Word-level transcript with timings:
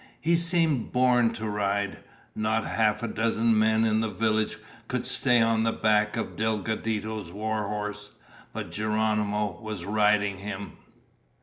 He 0.19 0.35
seemed 0.35 0.91
born 0.91 1.29
to 1.33 1.47
ride. 1.47 1.99
Not 2.35 2.65
half 2.65 3.03
a 3.03 3.07
dozen 3.07 3.55
men 3.55 3.85
in 3.85 3.99
the 3.99 4.09
village 4.09 4.57
could 4.87 5.05
stay 5.05 5.39
on 5.43 5.61
the 5.61 5.71
back 5.71 6.17
of 6.17 6.35
Delgadito's 6.35 7.31
war 7.31 7.67
horse. 7.67 8.09
But 8.51 8.71
Geronimo 8.71 9.59
was 9.61 9.85
riding 9.85 10.39
him. 10.39 10.71